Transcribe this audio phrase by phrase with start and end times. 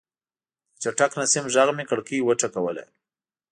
[0.73, 2.83] د چټک نسیم غږ مې کړکۍ وټکوله.